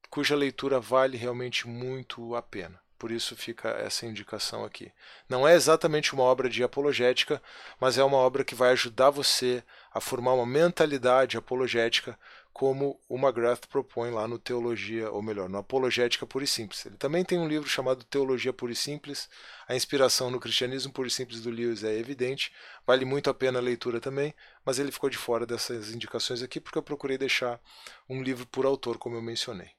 cuja 0.08 0.36
leitura 0.36 0.80
vale 0.80 1.16
realmente 1.16 1.66
muito 1.66 2.34
a 2.34 2.42
pena. 2.42 2.83
Por 2.98 3.10
isso 3.10 3.36
fica 3.36 3.68
essa 3.70 4.06
indicação 4.06 4.64
aqui. 4.64 4.92
Não 5.28 5.46
é 5.46 5.54
exatamente 5.54 6.14
uma 6.14 6.22
obra 6.22 6.48
de 6.48 6.62
apologética, 6.62 7.42
mas 7.80 7.98
é 7.98 8.04
uma 8.04 8.16
obra 8.16 8.44
que 8.44 8.54
vai 8.54 8.70
ajudar 8.70 9.10
você 9.10 9.62
a 9.92 10.00
formar 10.00 10.34
uma 10.34 10.46
mentalidade 10.46 11.36
apologética 11.36 12.18
como 12.54 13.00
o 13.08 13.18
McGrath 13.18 13.66
propõe 13.66 14.12
lá 14.12 14.28
no 14.28 14.38
Teologia, 14.38 15.10
ou 15.10 15.20
melhor, 15.20 15.48
no 15.48 15.58
Apologética 15.58 16.24
Pura 16.24 16.44
e 16.44 16.46
Simples. 16.46 16.86
Ele 16.86 16.96
também 16.96 17.24
tem 17.24 17.36
um 17.36 17.48
livro 17.48 17.68
chamado 17.68 18.04
Teologia 18.04 18.52
Pura 18.52 18.70
e 18.70 18.76
Simples. 18.76 19.28
A 19.66 19.74
inspiração 19.74 20.30
no 20.30 20.38
cristianismo 20.38 20.92
puro 20.92 21.08
e 21.08 21.10
simples 21.10 21.40
do 21.40 21.50
Lewis 21.50 21.82
é 21.82 21.98
evidente, 21.98 22.52
vale 22.86 23.04
muito 23.04 23.28
a 23.28 23.34
pena 23.34 23.58
a 23.58 23.62
leitura 23.62 24.00
também, 24.00 24.32
mas 24.64 24.78
ele 24.78 24.92
ficou 24.92 25.10
de 25.10 25.18
fora 25.18 25.44
dessas 25.44 25.90
indicações 25.90 26.42
aqui 26.42 26.60
porque 26.60 26.78
eu 26.78 26.82
procurei 26.82 27.18
deixar 27.18 27.60
um 28.08 28.22
livro 28.22 28.46
por 28.46 28.64
autor, 28.64 28.98
como 28.98 29.16
eu 29.16 29.22
mencionei. 29.22 29.70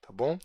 Tá 0.00 0.10
bom? 0.10 0.38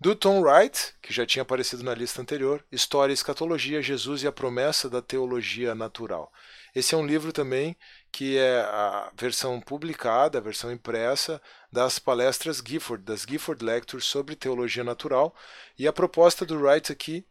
Do 0.00 0.16
Tom 0.16 0.40
Wright, 0.40 0.94
que 1.02 1.12
já 1.12 1.26
tinha 1.26 1.42
aparecido 1.42 1.84
na 1.84 1.94
lista 1.94 2.22
anterior, 2.22 2.64
História 2.72 3.12
e 3.12 3.14
Escatologia, 3.14 3.82
Jesus 3.82 4.22
e 4.22 4.26
a 4.26 4.32
Promessa 4.32 4.88
da 4.88 5.02
Teologia 5.02 5.74
Natural. 5.74 6.32
Esse 6.74 6.94
é 6.94 6.98
um 6.98 7.06
livro 7.06 7.34
também 7.34 7.76
que 8.10 8.38
é 8.38 8.60
a 8.60 9.12
versão 9.14 9.60
publicada, 9.60 10.38
a 10.38 10.40
versão 10.40 10.72
impressa 10.72 11.38
das 11.70 11.98
palestras 11.98 12.62
Gifford, 12.66 13.04
das 13.04 13.26
Gifford 13.28 13.62
Lectures 13.62 14.06
sobre 14.06 14.34
teologia 14.34 14.82
natural. 14.82 15.36
E 15.78 15.86
a 15.86 15.92
proposta 15.92 16.46
do 16.46 16.58
Wright 16.58 16.90
aqui 16.90 17.22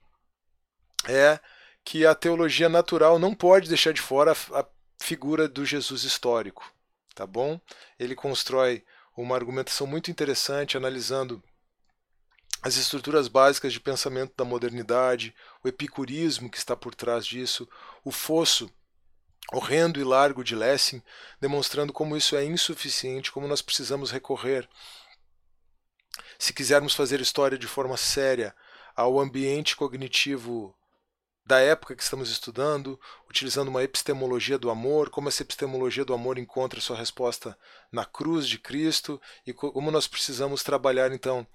é 1.08 1.40
que 1.84 2.06
a 2.06 2.14
teologia 2.14 2.70
natural 2.70 3.18
não 3.18 3.34
pode 3.34 3.68
deixar 3.68 3.94
de 3.94 4.02
fora 4.02 4.34
a, 4.54 4.66
figura 5.02 5.48
do 5.48 5.66
Jesus 5.66 6.04
histórico, 6.04 6.72
tá 7.16 7.26
bom? 7.26 7.60
Ele 7.98 8.14
constrói 8.14 8.84
uma 9.18 9.34
argumentação 9.34 9.88
muito 9.88 10.12
interessante 10.12 10.78
analisando 10.78 11.42
as 12.62 12.76
estruturas 12.76 13.28
básicas 13.28 13.72
de 13.72 13.80
pensamento 13.80 14.34
da 14.36 14.44
modernidade, 14.44 15.34
o 15.64 15.68
epicurismo 15.68 16.50
que 16.50 16.58
está 16.58 16.76
por 16.76 16.94
trás 16.94 17.26
disso, 17.26 17.68
o 18.04 18.12
fosso 18.12 18.70
horrendo 19.52 20.00
e 20.00 20.04
largo 20.04 20.44
de 20.44 20.56
Lessing, 20.56 21.02
demonstrando 21.40 21.92
como 21.92 22.16
isso 22.16 22.36
é 22.36 22.44
insuficiente, 22.44 23.32
como 23.32 23.48
nós 23.48 23.62
precisamos 23.62 24.12
recorrer, 24.12 24.70
se 26.38 26.54
quisermos 26.54 26.94
fazer 26.94 27.20
história 27.20 27.58
de 27.58 27.68
forma 27.68 27.98
séria, 27.98 28.56
ao 28.96 29.20
ambiente 29.20 29.76
cognitivo 29.76 30.76
da 31.50 31.60
época 31.60 31.96
que 31.96 32.04
estamos 32.04 32.30
estudando, 32.30 33.00
utilizando 33.28 33.70
uma 33.70 33.84
epistemologia 33.84 34.56
do 34.56 34.70
amor, 34.70 35.10
como 35.10 35.30
essa 35.30 35.42
epistemologia 35.42 36.06
do 36.06 36.14
amor 36.14 36.38
encontra 36.38 36.80
sua 36.80 36.96
resposta 36.96 37.58
na 37.92 38.06
cruz 38.06 38.48
de 38.48 38.60
Cristo 38.60 39.20
e 39.48 39.52
como 39.52 39.90
nós 39.90 40.08
precisamos 40.08 40.62
trabalhar 40.62 41.12
então 41.12 41.48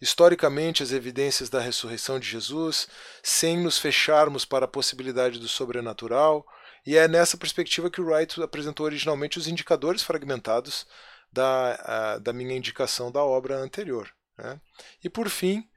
historicamente 0.00 0.82
as 0.82 0.90
evidências 0.90 1.50
da 1.50 1.60
ressurreição 1.60 2.18
de 2.18 2.26
Jesus, 2.26 2.88
sem 3.22 3.58
nos 3.58 3.76
fecharmos 3.76 4.46
para 4.46 4.64
a 4.64 4.68
possibilidade 4.68 5.38
do 5.38 5.48
sobrenatural. 5.48 6.46
E 6.86 6.96
é 6.96 7.06
nessa 7.06 7.36
perspectiva 7.36 7.90
que 7.90 8.00
o 8.00 8.06
Wright 8.06 8.42
apresentou 8.42 8.86
originalmente 8.86 9.36
os 9.36 9.46
indicadores 9.46 10.02
fragmentados 10.02 10.86
da, 11.30 11.74
a, 12.14 12.18
da 12.18 12.32
minha 12.32 12.56
indicação 12.56 13.12
da 13.12 13.22
obra 13.22 13.58
anterior. 13.58 14.08
Né? 14.38 14.58
E 15.04 15.10
por 15.10 15.28
fim, 15.28 15.68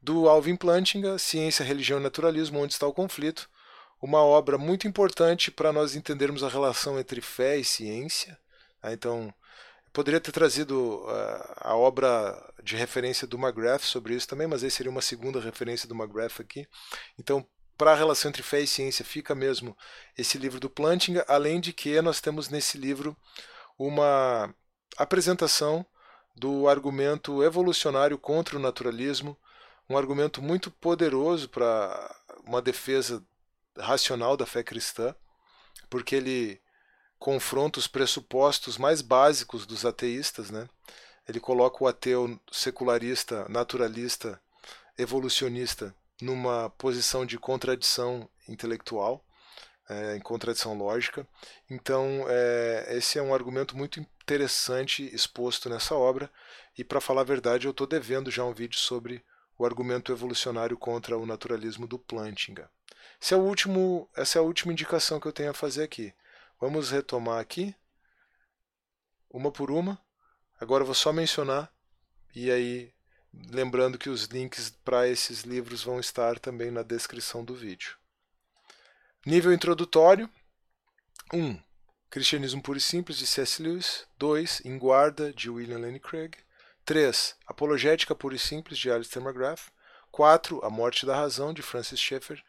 do 0.00 0.28
Alvin 0.28 0.56
Plantinga, 0.56 1.18
Ciência, 1.18 1.64
Religião 1.64 1.98
e 1.98 2.02
Naturalismo, 2.02 2.60
Onde 2.60 2.72
está 2.72 2.86
o 2.86 2.92
Conflito, 2.92 3.48
uma 4.00 4.22
obra 4.22 4.56
muito 4.56 4.86
importante 4.86 5.50
para 5.50 5.72
nós 5.72 5.96
entendermos 5.96 6.42
a 6.44 6.48
relação 6.48 6.98
entre 6.98 7.20
fé 7.20 7.56
e 7.56 7.64
ciência. 7.64 8.38
Tá? 8.80 8.92
Então, 8.92 9.32
poderia 9.92 10.20
ter 10.20 10.32
trazido 10.32 11.02
uh, 11.04 11.52
a 11.56 11.76
obra 11.76 12.52
de 12.62 12.76
referência 12.76 13.26
do 13.26 13.36
McGrath 13.36 13.82
sobre 13.82 14.14
isso 14.14 14.28
também, 14.28 14.46
mas 14.46 14.62
aí 14.62 14.70
seria 14.70 14.90
uma 14.90 15.02
segunda 15.02 15.40
referência 15.40 15.88
do 15.88 15.94
McGrath 15.94 16.40
aqui. 16.40 16.66
Então, 17.18 17.44
para 17.76 17.92
a 17.92 17.96
relação 17.96 18.28
entre 18.28 18.42
fé 18.42 18.60
e 18.60 18.66
ciência 18.66 19.04
fica 19.04 19.34
mesmo 19.34 19.76
esse 20.16 20.36
livro 20.38 20.58
do 20.60 20.70
Plantinga, 20.70 21.24
além 21.28 21.60
de 21.60 21.72
que 21.72 22.00
nós 22.02 22.20
temos 22.20 22.48
nesse 22.48 22.76
livro 22.76 23.16
uma 23.78 24.52
apresentação 24.96 25.86
do 26.36 26.68
argumento 26.68 27.42
evolucionário 27.42 28.18
contra 28.18 28.56
o 28.56 28.60
naturalismo, 28.60 29.36
um 29.88 29.96
argumento 29.96 30.42
muito 30.42 30.70
poderoso 30.70 31.48
para 31.48 32.16
uma 32.44 32.60
defesa 32.60 33.24
racional 33.76 34.36
da 34.36 34.46
fé 34.46 34.62
cristã, 34.62 35.14
porque 35.88 36.14
ele 36.14 36.60
confronta 37.18 37.78
os 37.78 37.86
pressupostos 37.86 38.78
mais 38.78 39.02
básicos 39.02 39.66
dos 39.66 39.84
ateístas, 39.84 40.50
né? 40.50 40.68
Ele 41.26 41.40
coloca 41.40 41.82
o 41.82 41.86
ateu 41.86 42.40
secularista, 42.50 43.46
naturalista, 43.48 44.40
evolucionista 44.96 45.94
numa 46.20 46.70
posição 46.70 47.24
de 47.24 47.38
contradição 47.38 48.28
intelectual, 48.48 49.24
é, 49.88 50.16
em 50.16 50.20
contradição 50.20 50.76
lógica. 50.76 51.26
Então, 51.68 52.24
é, 52.28 52.96
esse 52.96 53.18
é 53.18 53.22
um 53.22 53.34
argumento 53.34 53.76
muito 53.76 54.00
interessante 54.00 55.02
exposto 55.14 55.68
nessa 55.68 55.94
obra. 55.94 56.30
E, 56.76 56.84
para 56.84 57.00
falar 57.00 57.22
a 57.22 57.24
verdade, 57.24 57.66
eu 57.66 57.70
estou 57.70 57.86
devendo 57.86 58.30
já 58.30 58.44
um 58.44 58.52
vídeo 58.52 58.78
sobre 58.78 59.24
o 59.58 59.66
argumento 59.66 60.12
evolucionário 60.12 60.78
contra 60.78 61.18
o 61.18 61.26
naturalismo 61.26 61.86
do 61.86 61.98
Plantinga. 61.98 62.70
Esse 63.20 63.34
é 63.34 63.36
o 63.36 63.40
último, 63.40 64.08
essa 64.16 64.38
é 64.38 64.40
a 64.40 64.44
última 64.44 64.72
indicação 64.72 65.18
que 65.18 65.26
eu 65.26 65.32
tenho 65.32 65.50
a 65.50 65.54
fazer 65.54 65.82
aqui. 65.82 66.14
Vamos 66.60 66.90
retomar 66.90 67.40
aqui, 67.40 67.74
uma 69.30 69.50
por 69.50 69.70
uma. 69.70 70.00
Agora 70.60 70.82
eu 70.82 70.86
vou 70.86 70.94
só 70.94 71.12
mencionar 71.12 71.70
e 72.34 72.50
aí 72.50 72.92
Lembrando 73.50 73.98
que 73.98 74.08
os 74.08 74.24
links 74.24 74.70
para 74.84 75.08
esses 75.08 75.42
livros 75.42 75.82
vão 75.82 76.00
estar 76.00 76.38
também 76.38 76.70
na 76.70 76.82
descrição 76.82 77.44
do 77.44 77.54
vídeo. 77.54 77.96
Nível 79.24 79.52
introdutório: 79.52 80.28
1. 81.32 81.38
Um, 81.38 81.62
Cristianismo 82.10 82.62
Puro 82.62 82.78
e 82.78 82.80
Simples, 82.80 83.18
de 83.18 83.26
C.S. 83.26 83.62
Lewis. 83.62 84.06
2. 84.18 84.62
Em 84.64 84.78
Guarda, 84.78 85.32
de 85.32 85.50
William 85.50 85.78
Lane 85.78 86.00
Craig. 86.00 86.36
3. 86.88 87.36
Apologética 87.46 88.14
Pura 88.14 88.34
e 88.34 88.38
Simples, 88.38 88.78
de 88.78 88.90
Alistair 88.90 89.22
McGrath. 89.22 89.70
4. 90.10 90.64
A 90.64 90.70
Morte 90.70 91.04
da 91.04 91.14
Razão, 91.14 91.52
de 91.52 91.60
Francis 91.60 92.00
Schaeffer. 92.00 92.42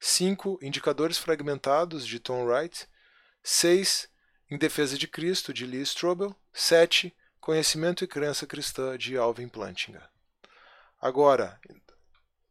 5. 0.00 0.58
Indicadores 0.60 1.16
Fragmentados, 1.16 2.04
de 2.04 2.18
Tom 2.18 2.44
Wright. 2.44 2.88
6. 3.44 4.08
Em 4.50 4.58
Defesa 4.58 4.98
de 4.98 5.06
Cristo, 5.06 5.54
de 5.54 5.64
Lee 5.64 5.82
Strobel. 5.82 6.34
7. 6.52 7.14
Conhecimento 7.40 8.02
e 8.02 8.08
Crença 8.08 8.48
Cristã, 8.48 8.98
de 8.98 9.16
Alvin 9.16 9.46
Plantinga. 9.46 10.10
Agora, 11.00 11.60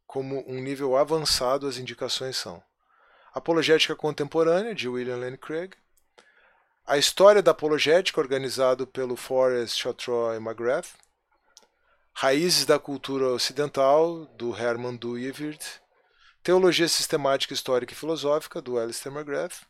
como 0.08 0.50
um 0.50 0.62
nível 0.62 0.96
avançado, 0.96 1.68
as 1.68 1.78
indicações 1.78 2.38
são 2.38 2.64
Apologética 3.34 3.98
Contemporânea, 3.98 4.74
de 4.74 4.88
William 4.88 5.18
Lane 5.18 5.38
Craig, 5.38 5.76
A 6.86 6.98
História 6.98 7.42
da 7.42 7.52
Apologética, 7.52 8.22
organizado 8.22 8.88
pelo 8.88 9.18
Forrest, 9.18 9.78
Chautreau 9.78 10.34
e 10.34 10.38
McGrath, 10.38 11.03
Raízes 12.16 12.66
da 12.66 12.78
Cultura 12.78 13.28
Ocidental, 13.30 14.26
do 14.38 14.56
Herman 14.56 14.96
Dooyeweerd, 14.96 15.60
Teologia 16.44 16.88
Sistemática, 16.88 17.54
Histórica 17.54 17.94
e 17.94 17.96
Filosófica, 17.96 18.62
do 18.62 18.78
Alistair 18.78 19.14
McGrath, 19.14 19.66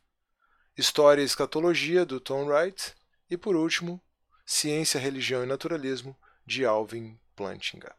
História 0.78 1.22
e 1.22 1.26
Escatologia, 1.26 2.06
do 2.06 2.20
Tom 2.20 2.46
Wright, 2.46 2.94
e, 3.30 3.38
por 3.38 3.56
último, 3.56 4.02
Ciência, 4.46 5.00
Religião 5.00 5.44
e 5.44 5.48
Naturalismo, 5.48 6.16
de 6.46 6.66
Alvin 6.66 7.18
Plantinga. 7.36 7.96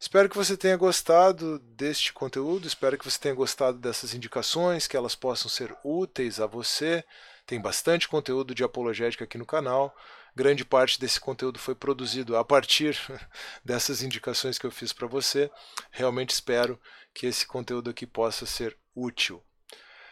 Espero 0.00 0.28
que 0.28 0.36
você 0.36 0.56
tenha 0.56 0.76
gostado 0.76 1.58
deste 1.58 2.12
conteúdo, 2.12 2.66
espero 2.66 2.98
que 2.98 3.04
você 3.04 3.18
tenha 3.18 3.34
gostado 3.34 3.78
dessas 3.78 4.14
indicações, 4.14 4.86
que 4.86 4.96
elas 4.96 5.14
possam 5.14 5.50
ser 5.50 5.74
úteis 5.84 6.40
a 6.40 6.46
você. 6.46 7.04
Tem 7.46 7.60
bastante 7.60 8.08
conteúdo 8.08 8.54
de 8.54 8.64
apologética 8.64 9.24
aqui 9.24 9.38
no 9.38 9.46
canal. 9.46 9.94
Grande 10.36 10.64
parte 10.64 10.98
desse 10.98 11.20
conteúdo 11.20 11.60
foi 11.60 11.74
produzido 11.76 12.36
a 12.36 12.44
partir 12.44 12.98
dessas 13.64 14.02
indicações 14.02 14.58
que 14.58 14.66
eu 14.66 14.70
fiz 14.70 14.92
para 14.92 15.06
você. 15.06 15.50
Realmente 15.92 16.30
espero 16.30 16.80
que 17.12 17.26
esse 17.26 17.46
conteúdo 17.46 17.90
aqui 17.90 18.04
possa 18.04 18.44
ser 18.44 18.76
útil. 18.96 19.42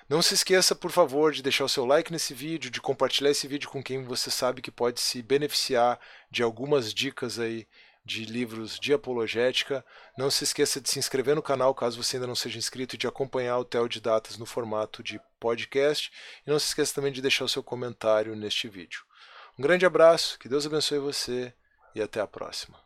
Não 0.08 0.22
se 0.22 0.34
esqueça, 0.34 0.74
por 0.74 0.92
favor, 0.92 1.32
de 1.32 1.42
deixar 1.42 1.64
o 1.64 1.68
seu 1.68 1.84
like 1.84 2.12
nesse 2.12 2.34
vídeo, 2.34 2.70
de 2.70 2.80
compartilhar 2.80 3.30
esse 3.30 3.48
vídeo 3.48 3.68
com 3.68 3.82
quem 3.82 4.04
você 4.04 4.30
sabe 4.30 4.62
que 4.62 4.70
pode 4.70 5.00
se 5.00 5.22
beneficiar 5.22 5.98
de 6.30 6.42
algumas 6.42 6.92
dicas 6.92 7.38
aí 7.38 7.66
de 8.04 8.24
livros 8.24 8.78
de 8.78 8.92
apologética. 8.92 9.84
Não 10.16 10.30
se 10.30 10.44
esqueça 10.44 10.80
de 10.80 10.90
se 10.90 10.98
inscrever 10.98 11.34
no 11.34 11.42
canal 11.42 11.74
caso 11.74 12.02
você 12.02 12.16
ainda 12.16 12.26
não 12.26 12.34
seja 12.34 12.58
inscrito 12.58 12.94
e 12.94 12.98
de 12.98 13.06
acompanhar 13.06 13.58
o 13.58 13.64
Tel 13.64 13.88
de 13.88 14.00
Datas 14.00 14.36
no 14.36 14.46
formato 14.46 15.02
de 15.02 15.20
podcast. 15.40 16.12
E 16.46 16.50
não 16.50 16.58
se 16.58 16.68
esqueça 16.68 16.94
também 16.94 17.12
de 17.12 17.22
deixar 17.22 17.44
o 17.44 17.48
seu 17.48 17.62
comentário 17.62 18.36
neste 18.36 18.68
vídeo. 18.68 19.02
Um 19.58 19.62
grande 19.62 19.84
abraço, 19.84 20.38
que 20.38 20.48
Deus 20.48 20.66
abençoe 20.66 20.98
você 20.98 21.52
e 21.94 22.00
até 22.00 22.20
a 22.20 22.26
próxima. 22.26 22.81